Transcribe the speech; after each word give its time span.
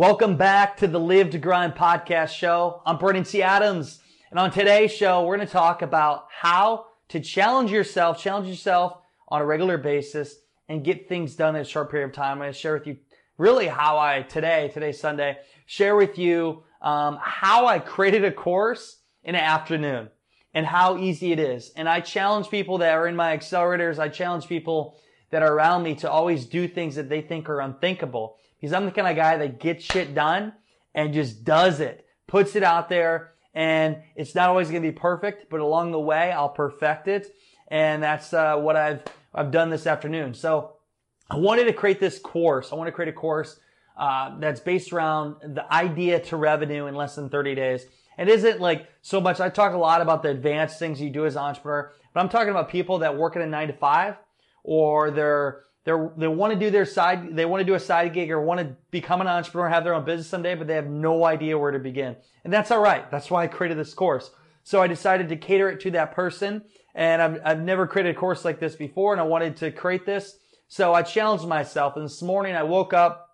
Welcome 0.00 0.38
back 0.38 0.78
to 0.78 0.86
the 0.86 0.98
Live 0.98 1.28
to 1.28 1.38
Grind 1.38 1.74
podcast 1.74 2.30
show. 2.30 2.80
I'm 2.86 2.96
Brandon 2.96 3.22
T. 3.22 3.42
Adams. 3.42 4.00
And 4.30 4.40
on 4.40 4.50
today's 4.50 4.90
show, 4.90 5.26
we're 5.26 5.36
going 5.36 5.46
to 5.46 5.52
talk 5.52 5.82
about 5.82 6.24
how 6.30 6.86
to 7.08 7.20
challenge 7.20 7.70
yourself, 7.70 8.18
challenge 8.18 8.48
yourself 8.48 8.96
on 9.28 9.42
a 9.42 9.44
regular 9.44 9.76
basis 9.76 10.36
and 10.70 10.82
get 10.82 11.06
things 11.06 11.34
done 11.34 11.54
in 11.54 11.60
a 11.60 11.66
short 11.66 11.90
period 11.90 12.06
of 12.06 12.12
time. 12.14 12.32
I'm 12.32 12.38
going 12.38 12.50
to 12.50 12.58
share 12.58 12.72
with 12.72 12.86
you 12.86 12.96
really 13.36 13.66
how 13.66 13.98
I 13.98 14.22
today, 14.22 14.70
today's 14.72 14.98
Sunday, 14.98 15.36
share 15.66 15.94
with 15.94 16.16
you 16.16 16.62
um, 16.80 17.18
how 17.20 17.66
I 17.66 17.78
created 17.78 18.24
a 18.24 18.32
course 18.32 19.02
in 19.22 19.34
an 19.34 19.42
afternoon 19.42 20.08
and 20.54 20.64
how 20.64 20.96
easy 20.96 21.32
it 21.32 21.38
is. 21.38 21.72
And 21.76 21.86
I 21.86 22.00
challenge 22.00 22.48
people 22.48 22.78
that 22.78 22.94
are 22.94 23.06
in 23.06 23.16
my 23.16 23.36
accelerators. 23.36 23.98
I 23.98 24.08
challenge 24.08 24.46
people 24.46 24.96
that 25.30 25.42
are 25.42 25.52
around 25.52 25.82
me 25.82 25.94
to 25.96 26.10
always 26.10 26.46
do 26.46 26.68
things 26.68 26.96
that 26.96 27.08
they 27.08 27.20
think 27.20 27.48
are 27.48 27.60
unthinkable 27.60 28.36
because 28.60 28.72
I'm 28.72 28.84
the 28.84 28.90
kind 28.90 29.08
of 29.08 29.16
guy 29.16 29.36
that 29.38 29.58
gets 29.58 29.84
shit 29.84 30.14
done 30.14 30.52
and 30.94 31.14
just 31.14 31.44
does 31.44 31.80
it, 31.80 32.04
puts 32.26 32.56
it 32.56 32.62
out 32.62 32.88
there, 32.88 33.32
and 33.54 33.98
it's 34.16 34.34
not 34.34 34.48
always 34.48 34.70
going 34.70 34.82
to 34.82 34.88
be 34.88 34.96
perfect, 34.96 35.48
but 35.50 35.60
along 35.60 35.92
the 35.92 36.00
way, 36.00 36.30
I'll 36.30 36.50
perfect 36.50 37.08
it. 37.08 37.34
And 37.68 38.02
that's 38.02 38.32
uh, 38.32 38.56
what 38.56 38.76
I've 38.76 39.02
I've 39.32 39.50
done 39.50 39.70
this 39.70 39.86
afternoon. 39.86 40.34
So 40.34 40.72
I 41.30 41.36
wanted 41.36 41.64
to 41.64 41.72
create 41.72 42.00
this 42.00 42.18
course. 42.18 42.72
I 42.72 42.74
want 42.74 42.88
to 42.88 42.92
create 42.92 43.08
a 43.08 43.12
course 43.12 43.58
uh, 43.96 44.38
that's 44.40 44.60
based 44.60 44.92
around 44.92 45.36
the 45.54 45.72
idea 45.72 46.20
to 46.20 46.36
revenue 46.36 46.86
in 46.86 46.94
less 46.96 47.14
than 47.14 47.28
30 47.28 47.54
days. 47.54 47.86
It 48.18 48.28
isn't 48.28 48.60
like 48.60 48.88
so 49.02 49.20
much. 49.20 49.40
I 49.40 49.48
talk 49.48 49.72
a 49.72 49.78
lot 49.78 50.00
about 50.00 50.22
the 50.22 50.30
advanced 50.30 50.78
things 50.78 51.00
you 51.00 51.10
do 51.10 51.26
as 51.26 51.36
an 51.36 51.42
entrepreneur, 51.42 51.92
but 52.12 52.20
I'm 52.20 52.28
talking 52.28 52.50
about 52.50 52.70
people 52.70 52.98
that 52.98 53.16
work 53.16 53.36
in 53.36 53.42
a 53.42 53.46
nine 53.46 53.68
to 53.68 53.72
five 53.72 54.16
or 54.64 55.10
they're 55.10 55.62
they're, 55.84 56.12
they 56.16 56.28
want 56.28 56.52
to 56.52 56.58
do 56.58 56.70
their 56.70 56.84
side, 56.84 57.34
they 57.34 57.46
want 57.46 57.62
to 57.62 57.64
do 57.64 57.74
a 57.74 57.80
side 57.80 58.12
gig 58.12 58.30
or 58.30 58.40
want 58.40 58.60
to 58.60 58.76
become 58.90 59.20
an 59.20 59.26
entrepreneur, 59.26 59.68
have 59.68 59.84
their 59.84 59.94
own 59.94 60.04
business 60.04 60.28
someday, 60.28 60.54
but 60.54 60.66
they 60.66 60.74
have 60.74 60.86
no 60.86 61.24
idea 61.24 61.58
where 61.58 61.70
to 61.70 61.78
begin. 61.78 62.16
And 62.44 62.52
that's 62.52 62.70
all 62.70 62.82
right. 62.82 63.10
That's 63.10 63.30
why 63.30 63.44
I 63.44 63.46
created 63.46 63.78
this 63.78 63.94
course. 63.94 64.30
So 64.62 64.82
I 64.82 64.86
decided 64.86 65.30
to 65.30 65.36
cater 65.36 65.70
it 65.70 65.80
to 65.80 65.90
that 65.92 66.12
person. 66.12 66.62
And 66.94 67.22
I've, 67.22 67.40
I've 67.44 67.60
never 67.60 67.86
created 67.86 68.14
a 68.14 68.18
course 68.18 68.44
like 68.44 68.60
this 68.60 68.76
before 68.76 69.12
and 69.12 69.20
I 69.20 69.24
wanted 69.24 69.56
to 69.58 69.70
create 69.70 70.04
this. 70.04 70.36
So 70.68 70.92
I 70.92 71.02
challenged 71.02 71.46
myself. 71.46 71.96
And 71.96 72.04
this 72.04 72.20
morning 72.20 72.54
I 72.54 72.62
woke 72.62 72.92
up, 72.92 73.28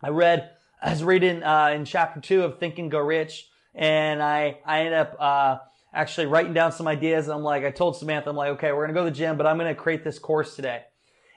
I 0.00 0.10
read, 0.10 0.50
I 0.80 0.90
was 0.90 1.02
reading, 1.02 1.42
uh, 1.42 1.72
in 1.74 1.84
chapter 1.84 2.20
two 2.20 2.44
of 2.44 2.58
Think 2.58 2.78
and 2.78 2.90
Grow 2.90 3.00
Rich. 3.00 3.48
And 3.74 4.22
I, 4.22 4.60
I 4.64 4.80
ended 4.80 4.94
up, 4.94 5.16
uh, 5.18 5.56
actually 5.92 6.26
writing 6.26 6.54
down 6.54 6.72
some 6.72 6.86
ideas. 6.86 7.28
I'm 7.28 7.42
like, 7.42 7.64
I 7.64 7.70
told 7.70 7.96
Samantha, 7.96 8.30
I'm 8.30 8.36
like, 8.36 8.50
okay, 8.52 8.72
we're 8.72 8.86
going 8.86 8.94
to 8.94 9.00
go 9.00 9.04
to 9.04 9.10
the 9.10 9.16
gym, 9.16 9.36
but 9.36 9.46
I'm 9.46 9.58
going 9.58 9.74
to 9.74 9.80
create 9.80 10.04
this 10.04 10.18
course 10.18 10.54
today. 10.54 10.82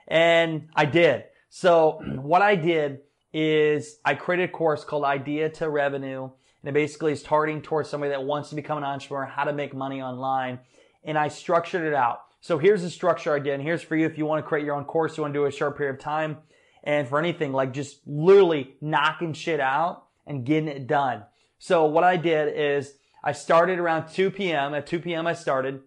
And 0.07 0.69
I 0.75 0.85
did. 0.85 1.25
So 1.49 1.99
what 2.21 2.41
I 2.41 2.55
did 2.55 2.99
is 3.33 3.97
I 4.03 4.15
created 4.15 4.49
a 4.49 4.51
course 4.51 4.83
called 4.83 5.03
Idea 5.03 5.49
to 5.49 5.69
Revenue. 5.69 6.23
And 6.23 6.69
it 6.69 6.73
basically 6.73 7.11
is 7.11 7.23
targeting 7.23 7.61
towards 7.61 7.89
somebody 7.89 8.11
that 8.11 8.23
wants 8.23 8.49
to 8.49 8.55
become 8.55 8.77
an 8.77 8.83
entrepreneur, 8.83 9.25
how 9.25 9.45
to 9.45 9.53
make 9.53 9.73
money 9.73 10.01
online. 10.01 10.59
And 11.03 11.17
I 11.17 11.29
structured 11.29 11.85
it 11.85 11.93
out. 11.93 12.21
So 12.41 12.57
here's 12.57 12.81
the 12.81 12.89
structure 12.89 13.33
I 13.33 13.39
did. 13.39 13.53
And 13.53 13.63
here's 13.63 13.81
for 13.81 13.95
you 13.95 14.05
if 14.05 14.17
you 14.17 14.25
want 14.25 14.43
to 14.43 14.47
create 14.47 14.65
your 14.65 14.75
own 14.75 14.85
course, 14.85 15.17
you 15.17 15.21
want 15.21 15.33
to 15.33 15.39
do 15.39 15.45
a 15.45 15.51
short 15.51 15.77
period 15.77 15.95
of 15.95 16.01
time. 16.01 16.37
And 16.83 17.07
for 17.07 17.19
anything, 17.19 17.53
like 17.53 17.73
just 17.73 17.99
literally 18.05 18.75
knocking 18.81 19.33
shit 19.33 19.59
out 19.59 20.05
and 20.25 20.45
getting 20.45 20.67
it 20.67 20.87
done. 20.87 21.23
So 21.59 21.85
what 21.85 22.03
I 22.03 22.17
did 22.17 22.53
is 22.57 22.95
I 23.23 23.31
started 23.33 23.79
around 23.79 24.09
2 24.09 24.31
p.m. 24.31 24.73
At 24.73 24.87
2 24.87 24.99
p.m. 24.99 25.27
I 25.27 25.33
started. 25.33 25.81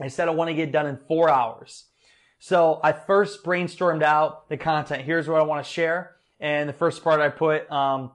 I 0.00 0.08
said 0.08 0.28
I 0.28 0.32
want 0.32 0.48
to 0.48 0.54
get 0.54 0.72
done 0.72 0.86
in 0.86 0.98
four 1.08 1.30
hours. 1.30 1.86
So 2.38 2.80
I 2.82 2.92
first 2.92 3.44
brainstormed 3.44 4.02
out 4.02 4.48
the 4.48 4.56
content. 4.56 5.04
Here's 5.04 5.28
what 5.28 5.40
I 5.40 5.44
want 5.44 5.64
to 5.64 5.70
share. 5.70 6.16
And 6.40 6.68
the 6.68 6.74
first 6.74 7.02
part 7.02 7.20
I 7.20 7.28
put, 7.28 7.70
um, 7.70 8.10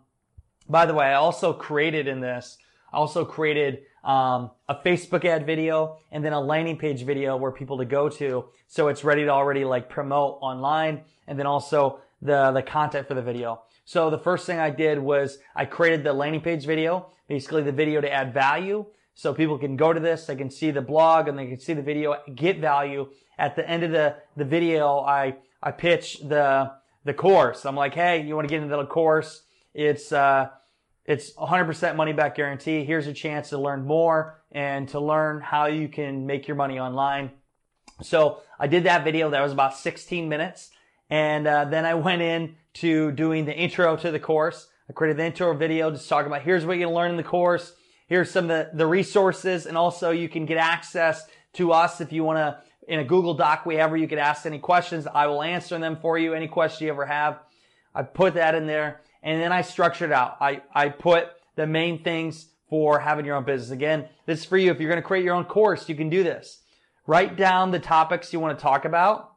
by 0.68 0.86
the 0.86 0.94
way, 0.94 1.08
I 1.08 1.16
also 1.16 1.54
created 1.54 2.08
in 2.08 2.20
this, 2.20 2.58
I 2.94 2.98
also 2.98 3.26
created 3.26 3.80
um, 4.04 4.52
a 4.68 4.76
Facebook 4.76 5.26
ad 5.26 5.46
video 5.46 5.98
and 6.12 6.24
then 6.24 6.34
a 6.34 6.40
landing 6.40 6.78
page 6.78 7.04
video 7.04 7.38
where 7.38 7.52
people 7.52 7.78
to 7.80 7.86
go 7.86 8.10
to. 8.10 8.46
So 8.68 8.88
it's 8.88 9.04
ready 9.04 9.24
to 9.24 9.30
already 9.30 9.66
like 9.66 9.90
promote 9.90 10.40
online 10.42 11.02
and 11.28 11.40
then 11.40 11.48
also 11.48 12.02
the, 12.22 12.52
the 12.52 12.62
content 12.62 13.08
for 13.08 13.14
the 13.14 13.22
video. 13.22 13.64
So 13.90 14.12
the 14.12 14.20
first 14.20 14.46
thing 14.46 14.60
I 14.60 14.70
did 14.70 15.00
was 15.00 15.40
I 15.56 15.66
created 15.66 16.04
the 16.04 16.14
landing 16.14 16.42
page 16.42 16.64
video, 16.64 17.08
basically 17.28 17.64
the 17.64 17.72
video 17.72 18.00
to 18.02 18.14
add 18.14 18.36
value. 18.36 18.86
So 19.16 19.34
people 19.34 19.58
can 19.58 19.78
go 19.78 19.94
to 19.94 20.00
this, 20.00 20.28
they 20.28 20.36
can 20.36 20.52
see 20.52 20.70
the 20.70 20.80
blog 20.80 21.28
and 21.28 21.36
they 21.36 21.48
can 21.48 21.60
see 21.60 21.74
the 21.74 21.82
video, 21.82 22.16
get 22.36 22.60
value. 22.60 23.10
At 23.40 23.56
the 23.56 23.68
end 23.68 23.82
of 23.82 23.90
the, 23.90 24.18
the 24.38 24.46
video, 24.46 25.00
I, 25.00 25.38
I 25.64 25.72
pitch 25.72 26.20
the, 26.20 26.72
the 27.04 27.16
course. 27.16 27.66
I'm 27.66 27.76
like, 27.76 27.96
hey, 27.96 28.22
you 28.22 28.36
want 28.36 28.48
to 28.48 28.54
get 28.54 28.62
into 28.62 28.78
the 28.78 28.86
course? 28.86 29.42
It's, 29.74 30.12
uh, 30.12 30.50
it's 31.06 31.34
100% 31.34 31.96
money 31.96 32.14
back 32.14 32.36
guarantee. 32.36 32.84
Here's 32.86 33.08
a 33.08 33.14
chance 33.14 33.50
to 33.50 33.58
learn 33.58 33.88
more 33.88 34.40
and 34.52 34.88
to 34.90 35.00
learn 35.00 35.42
how 35.42 35.66
you 35.66 35.88
can 35.88 36.28
make 36.28 36.48
your 36.48 36.58
money 36.58 36.80
online. 36.80 37.32
So 38.04 38.44
I 38.60 38.68
did 38.68 38.84
that 38.84 39.04
video. 39.04 39.32
That 39.32 39.42
was 39.42 39.52
about 39.52 39.76
16 39.76 40.30
minutes. 40.30 40.70
And 41.10 41.48
uh, 41.48 41.66
then 41.66 41.86
I 41.86 41.96
went 41.96 42.22
in 42.22 42.56
to 42.76 43.12
doing 43.12 43.46
the 43.46 43.56
intro 43.56 43.96
to 43.98 44.12
the 44.12 44.20
course. 44.20 44.68
I 44.90 44.94
created 44.94 45.18
the 45.18 45.26
intro 45.26 45.56
video 45.56 45.92
just 45.92 46.10
talking 46.10 46.28
about 46.28 46.44
here's 46.44 46.66
what 46.66 46.76
to 46.76 46.90
learn 46.90 47.12
in 47.12 47.18
the 47.18 47.24
course. 47.24 47.74
Here's 48.08 48.32
some 48.32 48.46
of 48.46 48.50
the, 48.50 48.70
the 48.74 48.88
resources 48.88 49.66
and 49.66 49.78
also 49.78 50.12
you 50.12 50.30
can 50.30 50.46
get 50.46 50.58
access 50.58 51.28
to 51.54 51.72
us 51.72 52.02
if 52.02 52.12
you 52.12 52.24
want 52.24 52.38
to 52.38 52.60
in 52.88 53.00
a 53.00 53.04
Google 53.04 53.36
Doc 53.36 53.68
wherever 53.68 53.96
you 53.96 54.08
could 54.08 54.18
ask 54.18 54.48
any 54.48 54.58
questions. 54.58 55.06
I 55.06 55.28
will 55.28 55.44
answer 55.44 55.78
them 55.78 55.98
for 56.02 56.18
you. 56.18 56.34
Any 56.34 56.48
question 56.48 56.88
you 56.88 56.94
ever 56.94 57.06
have. 57.06 57.40
I 57.94 58.02
put 58.02 58.34
that 58.34 58.56
in 58.56 58.66
there 58.66 59.02
and 59.22 59.40
then 59.40 59.52
I 59.52 59.62
structured 59.62 60.12
out. 60.12 60.38
I, 60.42 60.64
I 60.74 60.90
put 60.90 61.28
the 61.56 61.68
main 61.68 62.04
things 62.04 62.48
for 62.70 63.00
having 63.00 63.26
your 63.26 63.36
own 63.36 63.44
business. 63.44 63.72
Again, 63.72 64.08
this 64.26 64.40
is 64.40 64.46
for 64.46 64.58
you. 64.58 64.72
If 64.72 64.80
you're 64.80 64.90
going 64.90 65.02
to 65.02 65.08
create 65.08 65.24
your 65.24 65.36
own 65.36 65.46
course, 65.46 65.88
you 65.88 65.96
can 65.96 66.10
do 66.10 66.24
this. 66.24 66.62
Write 67.06 67.36
down 67.36 67.72
the 67.72 67.80
topics 67.80 68.34
you 68.34 68.40
want 68.40 68.58
to 68.58 68.62
talk 68.62 68.86
about. 68.86 69.34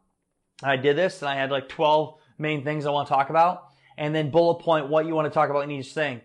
I 0.62 0.76
did 0.76 0.96
this 0.96 1.20
and 1.20 1.28
I 1.28 1.34
had 1.34 1.50
like 1.50 1.68
12 1.68 2.18
main 2.42 2.64
things 2.64 2.84
I 2.84 2.90
want 2.90 3.08
to 3.08 3.14
talk 3.14 3.30
about 3.30 3.68
and 3.96 4.14
then 4.14 4.30
bullet 4.30 4.62
point 4.62 4.88
what 4.88 5.06
you 5.06 5.14
want 5.14 5.26
to 5.26 5.34
talk 5.34 5.48
about 5.48 5.64
in 5.64 5.70
each 5.70 5.92
thing. 5.92 6.20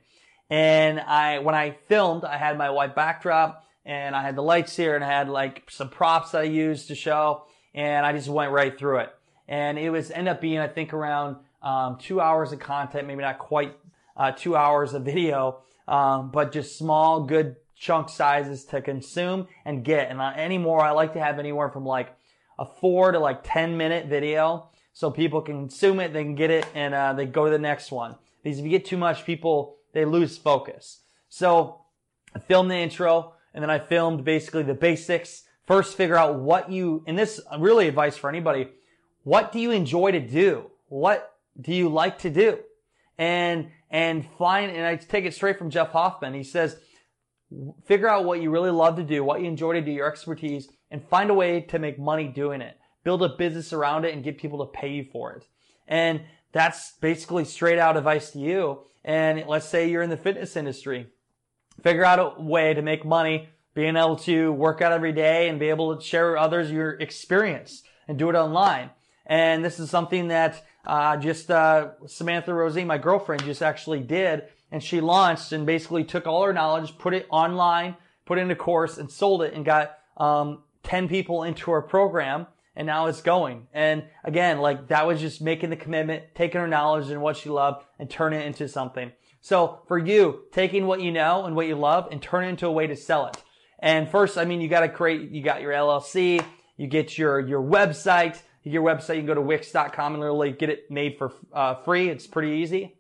And 0.50 1.00
I, 1.00 1.39
when 1.39 1.55
I 1.55 1.78
filmed, 1.88 2.23
I 2.23 2.38
had 2.38 2.57
my 2.57 2.69
white 2.69 2.95
backdrop 2.95 3.63
and 3.85 4.16
I 4.16 4.22
had 4.22 4.35
the 4.35 4.44
lights 4.44 4.75
here 4.75 4.95
and 4.95 5.03
I 5.03 5.07
had 5.07 5.29
like 5.29 5.63
some 5.69 5.89
props 5.89 6.31
that 6.31 6.41
I 6.41 6.45
used 6.45 6.88
to 6.88 6.95
show 6.95 7.44
and 7.73 8.06
I 8.06 8.13
just 8.13 8.27
went 8.27 8.51
right 8.51 8.77
through 8.77 9.00
it. 9.00 9.13
And 9.47 9.77
it 9.77 9.89
was 9.89 10.11
end 10.11 10.27
up 10.27 10.41
being, 10.41 10.59
I 10.59 10.67
think 10.67 10.94
around, 10.94 11.38
um, 11.61 11.97
two 12.00 12.19
hours 12.19 12.51
of 12.51 12.59
content, 12.59 13.07
maybe 13.07 13.22
not 13.22 13.39
quite, 13.39 13.77
uh, 14.16 14.31
two 14.31 14.56
hours 14.56 14.94
of 14.94 15.03
video, 15.03 15.59
um, 15.88 16.31
but 16.31 16.51
just 16.51 16.77
small, 16.77 17.23
good 17.23 17.56
chunk 17.75 18.09
sizes 18.09 18.66
to 18.66 18.81
consume 18.81 19.47
and 19.63 19.85
get. 19.85 20.09
And 20.09 20.19
uh, 20.19 20.33
anymore, 20.35 20.81
I 20.81 20.91
like 20.91 21.13
to 21.13 21.19
have 21.19 21.39
anywhere 21.39 21.69
from 21.69 21.85
like 21.85 22.16
a 22.59 22.66
four 22.66 23.11
to 23.11 23.19
like 23.19 23.41
10 23.44 23.77
minute 23.77 24.07
video 24.07 24.69
so 24.97 25.11
people 25.11 25.41
can 25.41 25.59
consume 25.59 25.99
it, 25.99 26.11
they 26.11 26.23
can 26.23 26.33
get 26.33 26.49
it, 26.49 26.65
and 26.73 26.95
uh, 26.95 27.13
they 27.13 27.27
go 27.27 27.45
to 27.45 27.51
the 27.51 27.59
next 27.59 27.91
one. 27.91 28.15
Because 28.41 28.57
if 28.57 28.65
you 28.65 28.71
get 28.71 28.83
too 28.83 28.97
much, 28.97 29.25
people 29.25 29.77
they 29.93 30.05
lose 30.05 30.39
focus. 30.39 31.01
So 31.29 31.81
I 32.33 32.39
filmed 32.39 32.71
the 32.71 32.77
intro 32.77 33.33
and 33.53 33.61
then 33.61 33.69
I 33.69 33.77
filmed 33.77 34.25
basically 34.25 34.63
the 34.63 34.73
basics. 34.73 35.44
First 35.67 35.95
figure 35.95 36.15
out 36.15 36.39
what 36.39 36.71
you, 36.71 37.03
and 37.05 37.15
this 37.15 37.39
really 37.59 37.88
advice 37.88 38.17
for 38.17 38.27
anybody, 38.27 38.69
what 39.21 39.51
do 39.51 39.59
you 39.59 39.69
enjoy 39.69 40.13
to 40.13 40.19
do? 40.19 40.71
What 40.88 41.31
do 41.61 41.75
you 41.75 41.89
like 41.89 42.17
to 42.19 42.31
do? 42.31 42.57
And, 43.19 43.69
and 43.91 44.27
find, 44.39 44.71
and 44.71 44.83
I 44.83 44.95
take 44.95 45.25
it 45.25 45.35
straight 45.35 45.59
from 45.59 45.69
Jeff 45.69 45.91
Hoffman. 45.91 46.33
He 46.33 46.43
says, 46.43 46.75
figure 47.85 48.07
out 48.07 48.25
what 48.25 48.41
you 48.41 48.50
really 48.50 48.71
love 48.71 48.95
to 48.95 49.03
do, 49.03 49.23
what 49.23 49.41
you 49.41 49.47
enjoy 49.47 49.73
to 49.73 49.81
do, 49.81 49.91
your 49.91 50.07
expertise, 50.07 50.69
and 50.89 51.07
find 51.07 51.29
a 51.29 51.35
way 51.35 51.61
to 51.61 51.77
make 51.77 52.00
money 52.00 52.27
doing 52.27 52.61
it. 52.61 52.79
Build 53.07 53.24
a 53.24 53.30
business 53.30 53.71
around 53.71 54.04
it 54.04 54.13
and 54.13 54.21
get 54.21 54.38
people 54.38 54.59
to 54.59 54.65
pay 54.65 54.89
you 54.89 55.06
for 55.06 55.31
it. 55.31 55.48
And 55.88 56.24
that's 56.51 56.92
basically 57.00 57.45
straight 57.45 57.80
out 57.80 57.95
advice 57.95 58.31
to 58.31 58.39
you. 58.39 58.80
And 59.06 59.45
let's 59.48 59.65
say 59.65 59.89
you're 59.89 60.01
in 60.01 60.09
the 60.09 60.18
fitness 60.18 60.57
industry. 60.57 61.07
Figure 61.81 62.04
out 62.04 62.19
a 62.19 62.42
way 62.42 62.74
to 62.74 62.81
make 62.81 63.06
money, 63.06 63.48
being 63.74 63.95
able 63.95 64.18
to 64.18 64.51
work 64.51 64.81
out 64.81 64.92
every 64.92 65.13
day 65.13 65.48
and 65.48 65.57
be 65.57 65.69
able 65.69 65.95
to 65.95 66.04
share 66.04 66.31
with 66.31 66.39
others 66.42 66.69
your 66.69 67.00
experience 67.00 67.81
and 68.09 68.19
do 68.19 68.30
it 68.30 68.36
online. 68.36 68.89
And 69.25 69.63
this 69.63 69.80
is 69.80 69.89
something 69.89 70.27
that 70.27 70.65
uh, 70.86 71.15
just 71.15 71.50
uh, 71.50 71.92
Samantha 72.07 72.53
Rosie, 72.53 72.83
my 72.83 72.98
girlfriend, 72.98 73.45
just 73.45 73.62
actually 73.62 74.01
did. 74.01 74.50
And 74.69 74.83
she 74.83 75.00
launched 75.00 75.53
and 75.53 75.65
basically 75.65 76.03
took 76.03 76.27
all 76.27 76.44
her 76.44 76.51
knowledge, 76.51 76.98
put 76.98 77.13
it 77.13 77.25
online, 77.30 77.95
put 78.25 78.38
it 78.38 78.42
in 78.42 78.51
a 78.51 78.56
course 78.57 78.98
and 78.98 79.10
sold 79.10 79.44
it 79.44 79.53
and 79.53 79.63
got 79.63 79.98
um, 80.18 80.63
10 80.83 81.07
people 81.07 81.44
into 81.44 81.71
her 81.71 81.81
program 81.81 82.48
and 82.77 82.85
now 82.85 83.07
it's 83.07 83.21
going. 83.21 83.65
And 83.74 84.03
again, 84.24 84.59
like 84.59 84.89
that 84.89 85.07
was 85.07 85.19
just 85.19 85.41
making 85.41 85.71
the 85.71 85.75
commitment, 85.75 86.35
taking 86.35 86.62
her 86.62 86.68
knowledge 86.68 87.09
and 87.09 87.24
what 87.24 87.35
she 87.35 87.50
loved 87.50 87.83
and 87.97 88.07
turn 88.07 88.33
it 88.33 88.45
into 88.45 88.68
something. 88.68 89.12
So 89.41 89.81
for 89.88 89.97
you, 89.97 90.44
taking 90.51 90.85
what 90.85 91.01
you 91.01 91.12
know 91.12 91.45
and 91.45 91.56
what 91.56 91.65
you 91.65 91.75
love 91.75 92.07
and 92.12 92.21
turn 92.21 92.45
it 92.45 92.50
into 92.50 92.68
a 92.68 92.71
way 92.71 92.85
to 92.85 92.95
sell 92.95 93.25
it. 93.25 93.44
And 93.79 94.07
first, 94.07 94.38
I 94.38 94.45
mean, 94.45 94.62
you 94.62 94.69
got 94.69 94.81
to 94.81 94.89
create, 94.89 95.31
you 95.31 95.44
got 95.44 95.62
your 95.62 95.71
LLC, 95.71 96.44
you 96.77 96.85
get 96.85 97.18
your, 97.18 97.39
your 97.39 97.63
website, 97.63 98.39
your 98.63 98.83
website, 98.83 99.15
you 99.15 99.21
can 99.21 99.25
go 99.25 99.33
to 99.33 99.41
wix.com 99.41 100.13
and 100.13 100.21
literally 100.21 100.51
get 100.51 100.69
it 100.69 100.91
made 100.91 101.18
for 101.18 101.33
uh, 101.53 101.75
free. 101.83 102.09
It's 102.09 102.27
pretty 102.27 102.57
easy. 102.57 102.95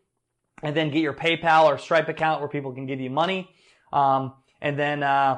And 0.63 0.75
then 0.75 0.89
get 0.89 1.01
your 1.01 1.13
PayPal 1.13 1.65
or 1.65 1.77
Stripe 1.77 2.09
account 2.09 2.41
where 2.41 2.49
people 2.49 2.73
can 2.73 2.87
give 2.87 2.99
you 2.99 3.11
money. 3.11 3.47
Um, 3.93 4.33
and 4.59 4.77
then, 4.77 5.03
uh, 5.03 5.37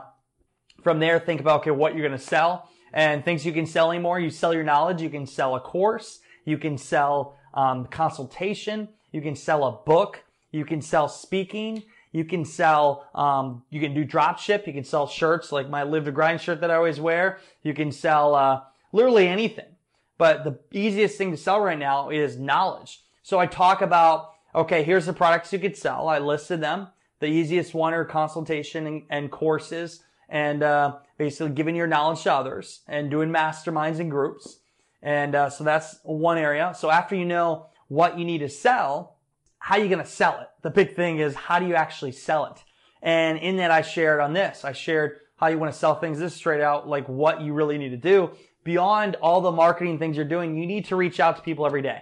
from 0.82 1.00
there, 1.00 1.20
think 1.20 1.42
about, 1.42 1.62
okay, 1.62 1.72
what 1.72 1.94
you're 1.94 2.08
going 2.08 2.18
to 2.18 2.26
sell 2.26 2.70
and 2.94 3.24
things 3.24 3.46
you 3.46 3.54
can 3.54 3.66
sell 3.66 3.92
anymore. 3.92 4.20
You 4.20 4.30
sell 4.30 4.54
your 4.54 4.64
knowledge. 4.64 5.02
You 5.02 5.10
can 5.10 5.26
sell 5.26 5.56
a 5.56 5.60
course. 5.60 6.20
You 6.46 6.58
can 6.58 6.78
sell 6.78 7.38
um, 7.54 7.86
consultation. 7.86 8.90
You 9.12 9.22
can 9.22 9.36
sell 9.36 9.64
a 9.66 9.72
book. 9.72 10.24
You 10.52 10.66
can 10.66 10.82
sell 10.82 11.08
speaking. 11.08 11.84
You 12.12 12.26
can 12.26 12.44
sell, 12.44 13.08
um, 13.14 13.64
you 13.70 13.80
can 13.80 13.94
do 13.94 14.04
drop 14.04 14.40
ship. 14.40 14.66
You 14.66 14.74
can 14.74 14.84
sell 14.84 15.08
shirts 15.08 15.52
like 15.52 15.70
my 15.70 15.84
Live 15.84 16.06
to 16.06 16.12
Grind 16.12 16.42
shirt 16.42 16.62
that 16.62 16.72
I 16.72 16.76
always 16.76 17.00
wear. 17.00 17.40
You 17.62 17.74
can 17.74 17.92
sell, 17.92 18.34
uh, 18.34 18.62
literally 18.92 19.28
anything. 19.28 19.66
But 20.18 20.44
the 20.44 20.60
easiest 20.72 21.18
thing 21.18 21.32
to 21.32 21.38
sell 21.38 21.62
right 21.62 21.78
now 21.78 22.10
is 22.10 22.38
knowledge. 22.38 23.04
So 23.22 23.40
I 23.40 23.46
talk 23.46 23.82
about, 23.82 24.32
okay, 24.56 24.84
here's 24.84 25.06
the 25.06 25.14
products 25.14 25.54
you 25.54 25.60
could 25.60 25.78
sell. 25.78 26.08
I 26.08 26.18
listed 26.18 26.62
them. 26.62 26.88
The 27.20 27.28
easiest 27.28 27.74
one 27.74 27.94
are 27.94 28.06
consultation 28.06 28.88
and, 28.88 29.04
and 29.10 29.32
courses 29.32 30.02
and, 30.28 30.64
uh, 30.64 30.96
basically 31.20 31.54
giving 31.54 31.76
your 31.76 31.86
knowledge 31.86 32.24
to 32.24 32.34
others 32.34 32.80
and 32.88 33.12
doing 33.12 33.30
masterminds 33.30 34.00
and 34.00 34.10
groups. 34.10 34.62
And 35.04 35.36
uh, 35.36 35.50
so 35.52 35.64
that's 35.64 36.00
one 36.04 36.40
area. 36.40 36.74
So 36.76 36.90
after 36.90 37.14
you 37.14 37.26
know 37.26 37.68
what 37.90 38.18
you 38.18 38.26
need 38.26 38.40
to 38.40 38.50
sell, 38.50 39.18
how 39.60 39.76
are 39.76 39.82
you 39.82 39.90
going 39.90 40.04
to 40.04 40.10
sell 40.10 40.40
it? 40.40 40.48
The 40.64 40.70
big 40.70 40.96
thing 40.96 41.20
is 41.20 41.36
how 41.36 41.60
do 41.60 41.68
you 41.68 41.76
actually 41.76 42.14
sell 42.14 42.46
it? 42.46 42.64
And 43.02 43.38
in 43.38 43.58
that 43.58 43.70
I 43.70 43.82
shared 43.82 44.22
on 44.22 44.34
this, 44.34 44.64
I 44.64 44.72
shared 44.72 45.20
how 45.36 45.48
you 45.48 45.60
want 45.60 45.72
to 45.72 45.78
sell 45.78 46.00
things 46.00 46.20
this 46.20 46.34
straight 46.34 46.62
out, 46.62 46.88
like 46.88 47.08
what 47.08 47.42
you 47.42 47.54
really 47.54 47.78
need 47.78 47.90
to 47.90 47.98
do. 47.98 48.32
Beyond 48.64 49.16
all 49.22 49.42
the 49.42 49.52
marketing 49.52 50.00
things 50.00 50.16
you're 50.16 50.26
doing, 50.26 50.58
you 50.58 50.66
need 50.66 50.86
to 50.86 50.96
reach 50.96 51.20
out 51.20 51.36
to 51.36 51.42
people 51.42 51.66
every 51.66 51.82
day. 51.82 52.02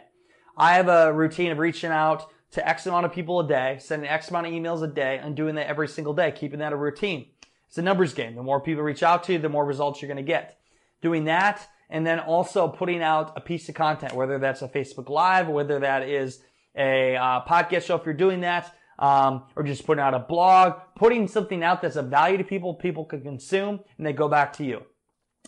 I 0.56 0.76
have 0.76 0.88
a 0.88 1.12
routine 1.12 1.52
of 1.52 1.58
reaching 1.58 1.92
out 1.92 2.30
to 2.52 2.68
X 2.68 2.86
amount 2.86 3.06
of 3.06 3.14
people 3.14 3.40
a 3.40 3.48
day, 3.48 3.78
sending 3.80 4.10
X 4.10 4.30
amount 4.30 4.48
of 4.48 4.54
emails 4.54 4.84
a 4.84 4.88
day, 4.88 5.20
and 5.22 5.36
doing 5.36 5.56
that 5.56 5.68
every 5.68 5.88
single 5.88 6.14
day, 6.14 6.32
keeping 6.32 6.60
that 6.60 6.74
a 6.74 6.76
routine. 6.76 7.28
It's 7.68 7.78
a 7.78 7.82
numbers 7.82 8.14
game. 8.14 8.36
The 8.36 8.44
more 8.44 8.62
people 8.62 8.84
reach 8.84 9.04
out 9.04 9.24
to 9.26 9.34
you, 9.34 9.40
the 9.40 9.50
more 9.50 9.66
results 9.66 10.02
you're 10.02 10.08
going 10.08 10.18
to 10.18 10.24
get. 10.24 10.60
Doing 11.02 11.26
that, 11.26 11.68
and 11.90 12.06
then 12.06 12.20
also 12.20 12.68
putting 12.68 13.02
out 13.02 13.34
a 13.36 13.42
piece 13.42 13.70
of 13.70 13.76
content, 13.76 14.14
whether 14.14 14.40
that's 14.40 14.62
a 14.62 14.68
Facebook 14.68 15.10
Live, 15.10 15.48
whether 15.48 15.80
that 15.80 16.04
is 16.04 16.42
a 16.76 17.16
uh, 17.16 17.46
podcast 17.46 17.84
show 17.84 17.96
if 17.96 18.06
you're 18.06 18.14
doing 18.14 18.42
that, 18.42 18.74
um, 19.00 19.44
or 19.56 19.64
just 19.64 19.86
putting 19.86 20.04
out 20.04 20.14
a 20.14 20.20
blog, 20.20 20.74
putting 20.96 21.28
something 21.28 21.64
out 21.64 21.82
that's 21.82 21.96
of 21.96 22.08
value 22.08 22.38
to 22.38 22.44
people, 22.44 22.74
people 22.74 23.06
can 23.06 23.22
consume, 23.22 23.80
and 23.98 24.08
they 24.08 24.14
go 24.14 24.28
back 24.28 24.54
to 24.54 24.64
you. 24.64 24.84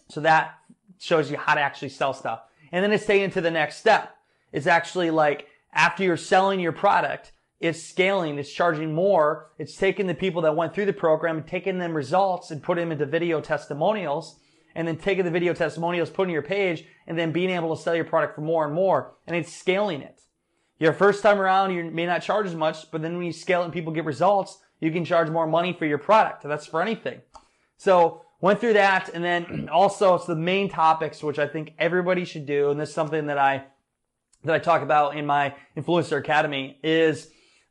So 0.09 0.21
that 0.21 0.55
shows 0.99 1.31
you 1.31 1.37
how 1.37 1.55
to 1.55 1.61
actually 1.61 1.89
sell 1.89 2.13
stuff. 2.13 2.41
And 2.71 2.83
then 2.83 2.91
it's 2.91 3.05
taken 3.05 3.31
to 3.31 3.41
the 3.41 3.51
next 3.51 3.77
step. 3.77 4.15
It's 4.51 4.67
actually 4.67 5.11
like 5.11 5.47
after 5.73 6.03
you're 6.03 6.17
selling 6.17 6.59
your 6.59 6.71
product, 6.71 7.31
it's 7.59 7.83
scaling, 7.83 8.37
it's 8.37 8.51
charging 8.51 8.93
more, 8.93 9.51
it's 9.57 9.75
taking 9.75 10.07
the 10.07 10.15
people 10.15 10.41
that 10.43 10.55
went 10.55 10.73
through 10.73 10.85
the 10.85 10.93
program 10.93 11.37
and 11.37 11.47
taking 11.47 11.77
them 11.77 11.93
results 11.93 12.51
and 12.51 12.63
putting 12.63 12.85
them 12.85 12.93
into 12.93 13.05
video 13.05 13.41
testimonials, 13.41 14.39
and 14.75 14.87
then 14.87 14.97
taking 14.97 15.25
the 15.25 15.31
video 15.31 15.53
testimonials, 15.53 16.09
putting 16.09 16.33
your 16.33 16.41
page, 16.41 16.85
and 17.07 17.17
then 17.17 17.31
being 17.31 17.49
able 17.49 17.75
to 17.75 17.81
sell 17.81 17.95
your 17.95 18.05
product 18.05 18.35
for 18.35 18.41
more 18.41 18.65
and 18.65 18.73
more, 18.73 19.15
and 19.27 19.35
it's 19.35 19.53
scaling 19.53 20.01
it. 20.01 20.21
Your 20.77 20.93
first 20.93 21.21
time 21.21 21.41
around, 21.41 21.73
you 21.73 21.83
may 21.91 22.05
not 22.05 22.21
charge 22.21 22.47
as 22.47 22.55
much, 22.55 22.89
but 22.91 23.01
then 23.01 23.17
when 23.17 23.25
you 23.25 23.33
scale 23.33 23.61
it 23.61 23.65
and 23.65 23.73
people 23.73 23.91
get 23.91 24.05
results, 24.05 24.59
you 24.79 24.91
can 24.91 25.03
charge 25.03 25.29
more 25.29 25.45
money 25.45 25.73
for 25.73 25.85
your 25.85 25.97
product. 25.97 26.43
That's 26.43 26.65
for 26.65 26.81
anything. 26.81 27.21
So 27.75 28.21
went 28.39 28.61
through 28.61 28.73
that, 28.73 29.09
and 29.09 29.21
then 29.21 29.67
also 29.73 30.15
it's 30.15 30.25
the 30.25 30.35
main 30.35 30.69
topics 30.69 31.21
which 31.21 31.39
I 31.39 31.47
think 31.47 31.73
everybody 31.77 32.23
should 32.23 32.45
do, 32.45 32.69
and 32.69 32.79
this 32.79 32.89
is 32.89 32.95
something 32.95 33.25
that 33.25 33.37
I 33.37 33.65
that 34.45 34.55
I 34.55 34.59
talk 34.59 34.81
about 34.81 35.17
in 35.17 35.25
my 35.25 35.53
Influencer 35.75 36.17
Academy 36.17 36.79
is 36.81 37.29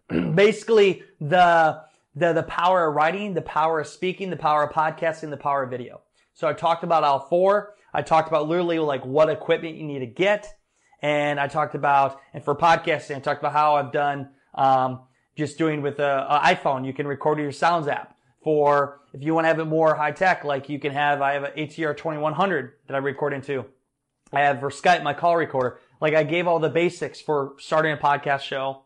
basically 0.08 1.02
the, 1.20 1.82
the, 2.14 2.32
the 2.32 2.42
power 2.42 2.88
of 2.88 2.94
writing, 2.94 3.34
the 3.34 3.42
power 3.42 3.80
of 3.80 3.86
speaking, 3.86 4.30
the 4.30 4.36
power 4.36 4.64
of 4.64 4.72
podcasting, 4.72 5.30
the 5.30 5.36
power 5.36 5.64
of 5.64 5.70
video. 5.70 6.00
So 6.34 6.48
I 6.48 6.52
talked 6.52 6.84
about 6.84 7.04
all 7.04 7.20
four. 7.20 7.74
I 7.92 8.02
talked 8.02 8.28
about 8.28 8.48
literally 8.48 8.78
like 8.78 9.04
what 9.04 9.28
equipment 9.28 9.76
you 9.76 9.84
need 9.84 10.00
to 10.00 10.06
get. 10.06 10.54
And 11.02 11.38
I 11.38 11.46
talked 11.46 11.74
about, 11.74 12.20
and 12.34 12.44
for 12.44 12.54
podcasting, 12.54 13.16
I 13.16 13.20
talked 13.20 13.40
about 13.40 13.52
how 13.52 13.76
I've 13.76 13.92
done, 13.92 14.30
um, 14.54 15.00
just 15.36 15.58
doing 15.58 15.82
with 15.82 16.00
a, 16.00 16.26
a 16.28 16.54
iPhone, 16.54 16.84
you 16.84 16.92
can 16.92 17.06
record 17.06 17.38
your 17.38 17.52
sounds 17.52 17.86
app. 17.86 18.16
For 18.42 19.00
if 19.12 19.22
you 19.22 19.34
want 19.34 19.44
to 19.44 19.48
have 19.48 19.58
it 19.60 19.66
more 19.66 19.94
high 19.94 20.10
tech, 20.10 20.42
like 20.44 20.68
you 20.68 20.78
can 20.78 20.92
have, 20.92 21.20
I 21.20 21.34
have 21.34 21.44
an 21.44 21.52
ATR 21.56 21.96
2100 21.96 22.72
that 22.86 22.94
I 22.94 22.98
record 22.98 23.32
into. 23.32 23.64
I 24.32 24.40
have 24.40 24.60
for 24.60 24.70
Skype 24.70 25.02
my 25.02 25.14
call 25.14 25.36
recorder. 25.36 25.78
Like 26.00 26.14
I 26.14 26.22
gave 26.22 26.46
all 26.46 26.58
the 26.58 26.68
basics 26.68 27.20
for 27.20 27.54
starting 27.58 27.92
a 27.92 27.96
podcast 27.96 28.40
show 28.40 28.82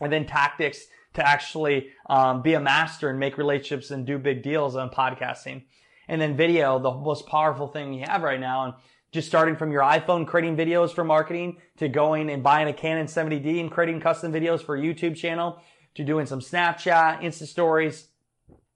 and 0.00 0.12
then 0.12 0.26
tactics 0.26 0.86
to 1.14 1.26
actually 1.26 1.88
um, 2.08 2.42
be 2.42 2.54
a 2.54 2.60
master 2.60 3.08
and 3.08 3.18
make 3.18 3.38
relationships 3.38 3.90
and 3.90 4.06
do 4.06 4.18
big 4.18 4.42
deals 4.42 4.76
on 4.76 4.90
podcasting. 4.90 5.64
And 6.08 6.20
then 6.20 6.36
video, 6.36 6.78
the 6.78 6.92
most 6.92 7.26
powerful 7.26 7.68
thing 7.68 7.94
you 7.94 8.04
have 8.06 8.22
right 8.22 8.38
now. 8.38 8.64
And 8.64 8.74
just 9.12 9.28
starting 9.28 9.56
from 9.56 9.72
your 9.72 9.82
iPhone 9.82 10.26
creating 10.26 10.56
videos 10.56 10.92
for 10.92 11.04
marketing 11.04 11.56
to 11.78 11.88
going 11.88 12.30
and 12.30 12.42
buying 12.42 12.68
a 12.68 12.72
Canon 12.72 13.06
70D 13.06 13.60
and 13.60 13.70
creating 13.70 14.00
custom 14.00 14.32
videos 14.32 14.60
for 14.60 14.78
YouTube 14.78 15.16
channel 15.16 15.60
to 15.94 16.04
doing 16.04 16.26
some 16.26 16.40
Snapchat, 16.40 17.22
Insta 17.22 17.46
stories. 17.46 18.08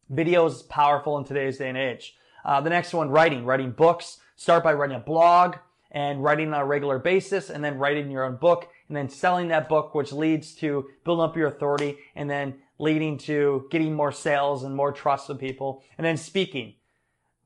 Video 0.08 0.46
is 0.46 0.62
powerful 0.62 1.18
in 1.18 1.24
today's 1.24 1.58
day 1.58 1.68
and 1.68 1.78
age. 1.78 2.16
Uh, 2.44 2.60
the 2.60 2.70
next 2.70 2.94
one, 2.94 3.10
writing, 3.10 3.44
writing 3.44 3.70
books. 3.70 4.18
Start 4.36 4.64
by 4.64 4.72
writing 4.72 4.96
a 4.96 5.00
blog 5.00 5.56
and 5.90 6.22
writing 6.22 6.52
on 6.54 6.60
a 6.60 6.64
regular 6.64 6.98
basis 6.98 7.50
and 7.50 7.62
then 7.62 7.76
writing 7.76 8.10
your 8.10 8.24
own 8.24 8.36
book 8.36 8.68
and 8.90 8.96
then 8.96 9.08
selling 9.08 9.48
that 9.48 9.68
book, 9.68 9.94
which 9.94 10.10
leads 10.10 10.52
to 10.56 10.88
building 11.04 11.22
up 11.22 11.36
your 11.36 11.46
authority 11.46 11.96
and 12.16 12.28
then 12.28 12.56
leading 12.80 13.16
to 13.18 13.68
getting 13.70 13.94
more 13.94 14.10
sales 14.10 14.64
and 14.64 14.74
more 14.74 14.90
trust 14.90 15.28
with 15.28 15.38
people. 15.38 15.84
And 15.96 16.04
then 16.04 16.16
speaking. 16.16 16.74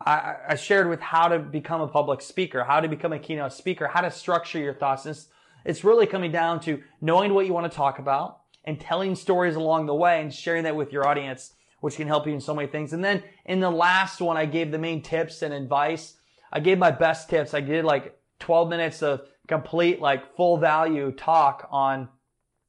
I, 0.00 0.36
I 0.48 0.54
shared 0.56 0.88
with 0.88 1.00
how 1.00 1.28
to 1.28 1.38
become 1.38 1.82
a 1.82 1.86
public 1.86 2.22
speaker, 2.22 2.64
how 2.64 2.80
to 2.80 2.88
become 2.88 3.12
a 3.12 3.18
keynote 3.18 3.52
speaker, 3.52 3.88
how 3.88 4.00
to 4.00 4.10
structure 4.10 4.58
your 4.58 4.72
thoughts. 4.72 5.04
It's, 5.04 5.28
it's 5.66 5.84
really 5.84 6.06
coming 6.06 6.32
down 6.32 6.60
to 6.60 6.82
knowing 7.02 7.34
what 7.34 7.44
you 7.44 7.52
want 7.52 7.70
to 7.70 7.76
talk 7.76 7.98
about 7.98 8.40
and 8.64 8.80
telling 8.80 9.14
stories 9.14 9.54
along 9.54 9.84
the 9.84 9.94
way 9.94 10.22
and 10.22 10.32
sharing 10.32 10.64
that 10.64 10.76
with 10.76 10.94
your 10.94 11.06
audience, 11.06 11.52
which 11.80 11.96
can 11.96 12.08
help 12.08 12.26
you 12.26 12.32
in 12.32 12.40
so 12.40 12.54
many 12.54 12.68
things. 12.68 12.94
And 12.94 13.04
then 13.04 13.22
in 13.44 13.60
the 13.60 13.70
last 13.70 14.22
one, 14.22 14.38
I 14.38 14.46
gave 14.46 14.72
the 14.72 14.78
main 14.78 15.02
tips 15.02 15.42
and 15.42 15.52
advice. 15.52 16.14
I 16.50 16.60
gave 16.60 16.78
my 16.78 16.90
best 16.90 17.28
tips. 17.28 17.52
I 17.52 17.60
did 17.60 17.84
like 17.84 18.18
12 18.40 18.70
minutes 18.70 19.02
of 19.02 19.20
complete 19.46 20.00
like 20.00 20.36
full 20.36 20.56
value 20.56 21.12
talk 21.12 21.68
on 21.70 22.08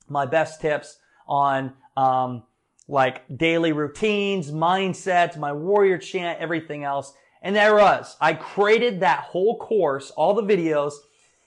my 0.08 0.25
best 0.25 0.62
tips 0.62 0.98
on 1.27 1.74
um, 1.98 2.44
like 2.88 3.24
daily 3.36 3.72
routines, 3.72 4.51
mindset, 4.51 5.38
my 5.38 5.53
warrior 5.53 5.98
chant, 5.98 6.39
everything 6.39 6.84
else. 6.84 7.13
And 7.41 7.55
there 7.55 7.75
was. 7.75 8.15
I 8.20 8.34
created 8.34 9.00
that 9.00 9.20
whole 9.20 9.58
course, 9.58 10.12
all 10.12 10.34
the 10.34 10.44
videos 10.44 10.94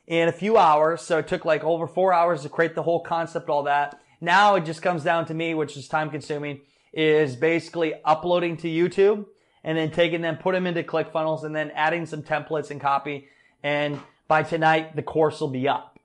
in 0.06 0.28
a 0.28 0.32
few 0.32 0.56
hours. 0.56 1.02
So 1.02 1.18
it 1.18 1.28
took 1.28 1.44
like 1.44 1.62
over 1.64 1.86
four 1.86 2.12
hours 2.12 2.42
to 2.42 2.48
create 2.48 2.74
the 2.74 2.82
whole 2.82 3.02
concept, 3.02 3.48
all 3.48 3.64
that. 3.64 4.00
Now 4.20 4.56
it 4.56 4.64
just 4.64 4.82
comes 4.82 5.04
down 5.04 5.26
to 5.26 5.34
me, 5.34 5.54
which 5.54 5.76
is 5.76 5.86
time 5.86 6.10
consuming, 6.10 6.60
is 6.92 7.36
basically 7.36 7.94
uploading 8.04 8.56
to 8.58 8.68
YouTube 8.68 9.26
and 9.62 9.76
then 9.76 9.90
taking 9.90 10.22
them, 10.22 10.36
put 10.36 10.54
them 10.54 10.66
into 10.66 10.82
ClickFunnels 10.82 11.44
and 11.44 11.54
then 11.54 11.70
adding 11.72 12.06
some 12.06 12.22
templates 12.22 12.70
and 12.70 12.80
copy 12.80 13.28
and 13.62 14.00
by 14.28 14.42
tonight, 14.42 14.94
the 14.94 15.02
course 15.02 15.40
will 15.40 15.48
be 15.48 15.66
up. 15.66 15.98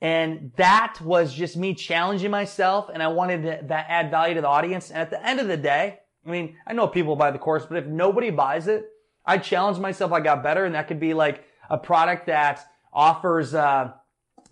And 0.00 0.52
that 0.56 1.00
was 1.00 1.32
just 1.32 1.56
me 1.56 1.74
challenging 1.74 2.30
myself 2.30 2.90
and 2.92 3.02
I 3.02 3.08
wanted 3.08 3.42
to 3.42 3.66
that 3.68 3.86
add 3.88 4.10
value 4.10 4.34
to 4.34 4.42
the 4.42 4.48
audience. 4.48 4.90
And 4.90 4.98
at 4.98 5.10
the 5.10 5.26
end 5.26 5.40
of 5.40 5.48
the 5.48 5.56
day, 5.56 5.98
I 6.24 6.30
mean, 6.30 6.56
I 6.66 6.74
know 6.74 6.86
people 6.86 7.16
buy 7.16 7.30
the 7.30 7.38
course, 7.38 7.64
but 7.66 7.78
if 7.78 7.86
nobody 7.86 8.30
buys 8.30 8.68
it, 8.68 8.84
I 9.24 9.38
challenged 9.38 9.80
myself. 9.80 10.12
I 10.12 10.20
got 10.20 10.42
better 10.42 10.66
and 10.66 10.74
that 10.74 10.86
could 10.86 11.00
be 11.00 11.14
like 11.14 11.44
a 11.70 11.78
product 11.78 12.26
that 12.26 12.64
offers, 12.92 13.54
uh, 13.54 13.92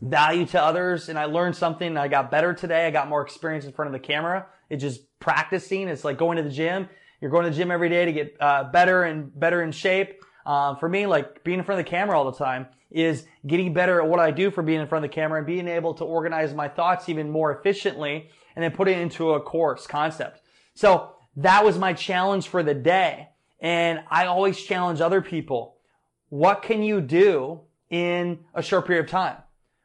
value 0.01 0.47
to 0.47 0.63
others. 0.63 1.09
And 1.09 1.19
I 1.19 1.27
learned 1.27 1.57
something. 1.57 1.97
I 1.97 2.09
got 2.09 2.31
better 2.31 2.55
today. 2.55 2.87
I 2.87 2.91
got 2.91 3.09
more 3.09 3.23
experience 3.23 3.65
in 3.65 3.73
front 3.73 3.89
of 3.89 3.93
the 3.93 4.05
camera. 4.07 4.47
It's 4.71 4.83
just 4.83 5.03
practicing. 5.21 5.89
It's 5.89 6.05
like 6.05 6.17
going 6.17 6.39
to 6.39 6.43
the 6.43 6.51
gym. 6.51 6.89
You're 7.21 7.31
going 7.31 7.45
to 7.45 7.51
the 7.51 7.57
gym 7.57 7.71
every 7.71 7.89
day 7.91 8.05
to 8.07 8.13
get, 8.13 8.37
uh, 8.41 8.65
better 8.65 9.03
and 9.05 9.39
better 9.39 9.63
in 9.63 9.73
shape. 9.73 10.23
Uh, 10.45 10.75
for 10.75 10.89
me, 10.89 11.07
like 11.07 11.43
being 11.45 11.59
in 11.59 11.65
front 11.65 11.81
of 11.81 11.87
the 11.87 11.91
camera 11.91 12.19
all 12.19 12.31
the 12.31 12.37
time 12.37 12.67
is 12.91 13.27
getting 13.47 13.73
better 13.73 14.01
at 14.01 14.09
what 14.09 14.21
I 14.21 14.31
do 14.31 14.51
for 14.51 14.63
being 14.63 14.81
in 14.81 14.87
front 14.87 15.05
of 15.05 15.11
the 15.11 15.15
camera 15.15 15.39
and 15.39 15.47
being 15.47 15.69
able 15.69 15.95
to 15.95 16.05
organize 16.05 16.55
my 16.55 16.69
thoughts 16.69 17.09
even 17.09 17.31
more 17.31 17.53
efficiently 17.53 18.29
and 18.55 18.63
then 18.63 18.71
put 18.71 18.89
it 18.89 18.99
into 18.99 19.33
a 19.33 19.41
course 19.41 19.87
concept. 19.87 20.41
So 20.75 21.13
that 21.37 21.65
was 21.65 21.79
my 21.79 21.93
challenge 21.93 22.49
for 22.49 22.63
the 22.63 22.75
day. 22.75 23.29
And 23.61 24.01
I 24.11 24.27
always 24.27 24.61
challenge 24.61 25.01
other 25.01 25.23
people. 25.23 25.77
What 26.29 26.63
can 26.63 26.83
you 26.83 27.01
do 27.01 27.61
in 27.91 28.41
a 28.55 28.63
short 28.63 28.87
period 28.87 29.07
of 29.07 29.11
time? 29.11 29.39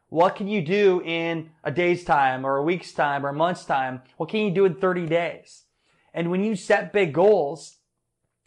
What 0.09 0.35
can 0.35 0.47
you 0.47 0.61
do 0.61 1.01
in 1.05 1.51
a 1.63 1.71
day's 1.71 2.03
time 2.03 2.45
or 2.45 2.57
a 2.57 2.63
week's 2.63 2.91
time 2.91 3.25
or 3.25 3.29
a 3.29 3.33
month's 3.33 3.65
time? 3.65 4.01
What 4.17 4.29
can 4.29 4.41
you 4.41 4.51
do 4.51 4.65
in 4.65 4.75
30 4.75 5.05
days? 5.05 5.63
And 6.13 6.31
when 6.31 6.43
you 6.43 6.55
set 6.55 6.91
big 6.91 7.13
goals, 7.13 7.77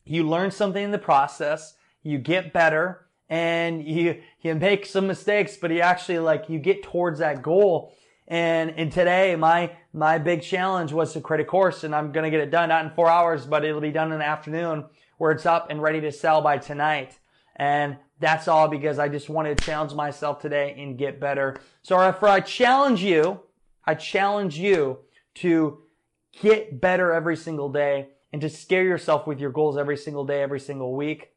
you 0.05 0.29
learn 0.29 0.51
something 0.51 0.83
in 0.83 0.91
the 0.91 0.99
process, 0.99 1.75
you 2.03 2.19
get 2.19 2.53
better, 2.53 3.07
and 3.33 3.83
you, 3.89 4.21
you 4.43 4.55
make 4.55 4.85
some 4.85 5.07
mistakes, 5.07 5.57
but 5.57 5.71
you 5.71 5.81
actually 5.81 6.19
like, 6.19 6.51
you 6.51 6.59
get 6.59 6.83
towards 6.83 7.21
that 7.21 7.41
goal. 7.41 7.95
And, 8.29 8.75
and 8.77 8.93
today, 8.93 9.37
my, 9.37 9.73
my 9.95 10.19
big 10.19 10.43
challenge 10.43 10.93
was 10.93 11.15
to 11.15 11.23
create 11.23 11.41
a 11.41 11.45
course 11.47 11.83
and 11.83 11.95
I'm 11.95 12.13
going 12.13 12.25
to 12.25 12.31
get 12.31 12.41
it 12.41 12.51
done, 12.51 12.69
not 12.69 12.85
in 12.85 12.91
four 12.91 13.09
hours, 13.09 13.47
but 13.47 13.65
it'll 13.65 13.81
be 13.81 13.91
done 13.91 14.13
in 14.13 14.19
the 14.19 14.27
afternoon 14.27 14.85
where 15.17 15.33
it's 15.33 15.47
up 15.47 15.69
and 15.71 15.81
ready 15.81 16.01
to 16.03 16.13
sell 16.13 16.43
by 16.43 16.59
tonight. 16.59 17.19
And 17.57 17.97
that's 18.21 18.49
all 18.49 18.69
because 18.69 18.99
I 18.99 19.09
just 19.09 19.31
wanted 19.31 19.57
to 19.57 19.65
challenge 19.65 19.95
myself 19.95 20.39
today 20.39 20.75
and 20.79 20.99
get 20.99 21.19
better. 21.19 21.57
So 21.83 22.13
for 22.13 22.29
I 22.29 22.41
challenge 22.41 23.03
you, 23.03 23.41
I 23.87 23.95
challenge 23.95 24.59
you 24.59 24.99
to 25.37 25.79
get 26.39 26.83
better 26.83 27.13
every 27.13 27.37
single 27.37 27.71
day 27.71 28.09
and 28.31 28.43
to 28.43 28.51
scare 28.51 28.85
yourself 28.85 29.27
with 29.27 29.41
your 29.41 29.51
goals 29.51 29.79
every 29.79 29.97
single 29.97 30.27
day, 30.27 30.43
every 30.43 30.61
single 30.61 30.95
week, 30.95 31.31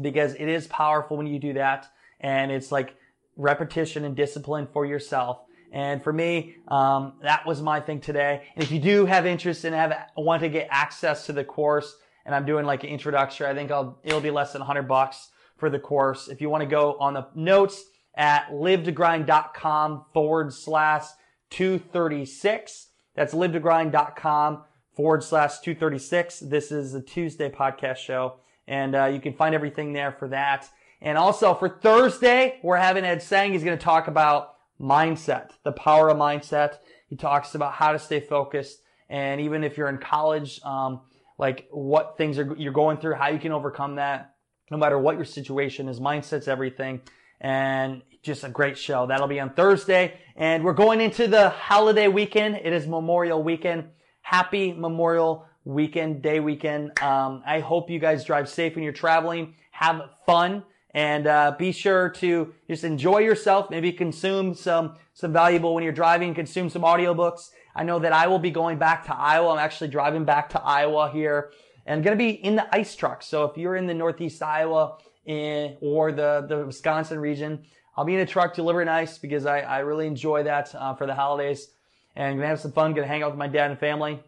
because 0.00 0.34
it 0.34 0.48
is 0.48 0.66
powerful 0.66 1.16
when 1.16 1.26
you 1.26 1.38
do 1.38 1.54
that. 1.54 1.88
And 2.20 2.50
it's 2.50 2.72
like 2.72 2.96
repetition 3.36 4.04
and 4.04 4.16
discipline 4.16 4.68
for 4.72 4.84
yourself. 4.84 5.40
And 5.70 6.02
for 6.02 6.12
me, 6.12 6.56
um, 6.68 7.14
that 7.22 7.46
was 7.46 7.60
my 7.60 7.80
thing 7.80 8.00
today. 8.00 8.42
And 8.54 8.64
if 8.64 8.70
you 8.70 8.78
do 8.78 9.06
have 9.06 9.26
interest 9.26 9.64
and 9.64 9.74
have 9.74 9.94
want 10.16 10.42
to 10.42 10.48
get 10.48 10.68
access 10.70 11.26
to 11.26 11.32
the 11.32 11.44
course, 11.44 11.96
and 12.24 12.34
I'm 12.34 12.46
doing 12.46 12.64
like 12.64 12.84
an 12.84 12.90
introduction, 12.90 13.46
I 13.46 13.54
think 13.54 13.70
I'll 13.70 13.98
it'll 14.02 14.20
be 14.20 14.30
less 14.30 14.52
than 14.52 14.60
100 14.60 14.82
bucks 14.82 15.28
for 15.56 15.70
the 15.70 15.78
course. 15.78 16.28
If 16.28 16.40
you 16.40 16.48
want 16.48 16.62
to 16.62 16.68
go 16.68 16.96
on 16.98 17.14
the 17.14 17.26
notes 17.34 17.84
at 18.14 18.48
live2grind.com 18.50 20.06
forward 20.12 20.52
slash 20.52 21.04
236. 21.50 22.88
That's 23.14 23.32
live2grind.com 23.32 24.64
forward 24.94 25.22
slash 25.22 25.60
236. 25.60 26.40
This 26.40 26.72
is 26.72 26.94
a 26.94 27.00
Tuesday 27.00 27.48
podcast 27.48 27.96
show, 27.96 28.40
and 28.68 28.94
uh, 28.94 29.06
you 29.06 29.20
can 29.20 29.32
find 29.32 29.54
everything 29.54 29.92
there 29.92 30.12
for 30.12 30.28
that. 30.28 30.68
And 31.00 31.16
also 31.16 31.54
for 31.54 31.68
Thursday, 31.68 32.60
we're 32.62 32.76
having 32.76 33.04
Ed 33.04 33.22
Sang. 33.22 33.52
He's 33.52 33.64
going 33.64 33.78
to 33.78 33.84
talk 33.84 34.06
about 34.06 34.54
mindset, 34.80 35.50
the 35.64 35.72
power 35.72 36.08
of 36.10 36.16
mindset. 36.16 36.78
He 37.08 37.16
talks 37.16 37.54
about 37.54 37.72
how 37.72 37.92
to 37.92 37.98
stay 37.98 38.20
focused, 38.20 38.80
and 39.08 39.40
even 39.40 39.64
if 39.64 39.78
you're 39.78 39.88
in 39.88 39.98
college, 39.98 40.60
um, 40.62 41.00
like 41.38 41.66
what 41.70 42.18
things 42.18 42.38
are 42.38 42.54
you're 42.58 42.72
going 42.72 42.98
through, 42.98 43.14
how 43.14 43.28
you 43.28 43.38
can 43.38 43.52
overcome 43.52 43.96
that, 43.96 44.34
no 44.70 44.76
matter 44.76 44.98
what 44.98 45.16
your 45.16 45.24
situation 45.24 45.88
is. 45.88 46.00
Mindset's 46.00 46.48
everything, 46.48 47.00
and 47.40 48.02
just 48.22 48.44
a 48.44 48.48
great 48.48 48.76
show. 48.76 49.06
That'll 49.06 49.28
be 49.28 49.40
on 49.40 49.54
Thursday. 49.54 50.18
And 50.36 50.64
we're 50.64 50.74
going 50.74 51.00
into 51.00 51.28
the 51.28 51.48
holiday 51.48 52.08
weekend. 52.08 52.56
It 52.56 52.72
is 52.72 52.86
Memorial 52.86 53.42
Weekend. 53.42 53.84
Happy 54.20 54.72
Memorial 54.72 55.46
Weekend, 55.64 56.22
Day 56.22 56.40
Weekend. 56.40 56.98
Um, 57.00 57.42
I 57.46 57.60
hope 57.60 57.90
you 57.90 57.98
guys 57.98 58.24
drive 58.24 58.48
safe 58.48 58.74
when 58.74 58.84
you're 58.84 58.92
traveling. 58.92 59.54
Have 59.70 60.10
fun. 60.26 60.64
And 60.94 61.26
uh, 61.26 61.54
be 61.58 61.72
sure 61.72 62.08
to 62.08 62.54
just 62.68 62.82
enjoy 62.82 63.18
yourself. 63.18 63.70
Maybe 63.70 63.92
consume 63.92 64.54
some 64.54 64.96
some 65.12 65.32
valuable 65.32 65.74
when 65.74 65.84
you're 65.84 65.92
driving. 65.92 66.34
Consume 66.34 66.70
some 66.70 66.82
audiobooks. 66.82 67.50
I 67.76 67.84
know 67.84 67.98
that 67.98 68.12
I 68.12 68.26
will 68.26 68.38
be 68.38 68.50
going 68.50 68.78
back 68.78 69.04
to 69.06 69.14
Iowa. 69.14 69.52
I'm 69.52 69.58
actually 69.58 69.88
driving 69.88 70.24
back 70.24 70.48
to 70.50 70.60
Iowa 70.60 71.10
here, 71.10 71.52
and 71.86 72.02
going 72.02 72.16
to 72.16 72.18
be 72.18 72.30
in 72.30 72.56
the 72.56 72.74
ice 72.74 72.96
truck. 72.96 73.22
So 73.22 73.44
if 73.44 73.56
you're 73.56 73.76
in 73.76 73.86
the 73.86 73.94
Northeast 73.94 74.42
Iowa 74.42 74.98
in, 75.26 75.76
or 75.82 76.10
the 76.10 76.46
the 76.48 76.64
Wisconsin 76.64 77.20
region, 77.20 77.62
I'll 77.96 78.06
be 78.06 78.14
in 78.14 78.20
a 78.20 78.26
truck 78.26 78.54
delivering 78.54 78.88
ice 78.88 79.18
because 79.18 79.44
I, 79.44 79.60
I 79.60 79.80
really 79.80 80.06
enjoy 80.06 80.42
that 80.44 80.74
uh, 80.74 80.94
for 80.94 81.06
the 81.06 81.14
holidays. 81.14 81.68
And 82.16 82.36
gonna 82.36 82.48
have 82.48 82.60
some 82.60 82.72
fun, 82.72 82.94
gonna 82.94 83.06
hang 83.06 83.22
out 83.22 83.30
with 83.30 83.38
my 83.38 83.46
dad 83.46 83.70
and 83.70 83.78
family. 83.78 84.20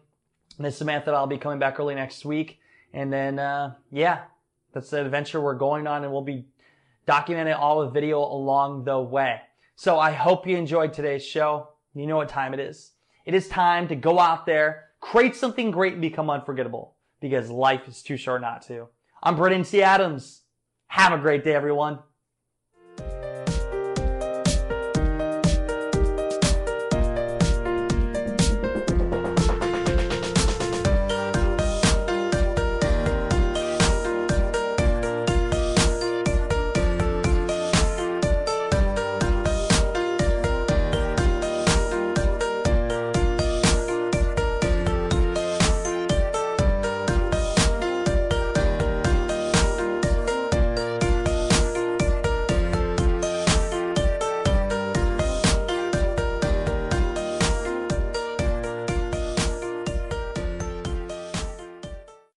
And 0.65 0.73
Samantha, 0.73 1.11
I'll 1.11 1.27
be 1.27 1.37
coming 1.37 1.59
back 1.59 1.79
early 1.79 1.95
next 1.95 2.25
week. 2.25 2.59
And 2.93 3.11
then, 3.11 3.39
uh, 3.39 3.75
yeah, 3.91 4.23
that's 4.73 4.89
the 4.89 5.03
adventure 5.03 5.41
we're 5.41 5.55
going 5.55 5.87
on 5.87 6.03
and 6.03 6.11
we'll 6.11 6.21
be 6.21 6.45
documenting 7.07 7.57
all 7.57 7.79
with 7.79 7.93
video 7.93 8.19
along 8.19 8.83
the 8.83 8.99
way. 8.99 9.41
So 9.75 9.99
I 9.99 10.11
hope 10.11 10.45
you 10.45 10.57
enjoyed 10.57 10.93
today's 10.93 11.25
show. 11.25 11.69
You 11.93 12.07
know 12.07 12.17
what 12.17 12.29
time 12.29 12.53
it 12.53 12.59
is. 12.59 12.91
It 13.25 13.33
is 13.33 13.47
time 13.47 13.87
to 13.87 13.95
go 13.95 14.19
out 14.19 14.45
there, 14.45 14.89
create 14.99 15.35
something 15.35 15.71
great 15.71 15.93
and 15.93 16.01
become 16.01 16.29
unforgettable 16.29 16.95
because 17.19 17.49
life 17.49 17.87
is 17.87 18.01
too 18.01 18.17
short 18.17 18.41
not 18.41 18.61
to. 18.63 18.87
I'm 19.23 19.35
Brandon 19.35 19.63
T. 19.63 19.83
Adams. 19.83 20.41
Have 20.87 21.13
a 21.13 21.17
great 21.17 21.43
day, 21.43 21.53
everyone. 21.53 21.99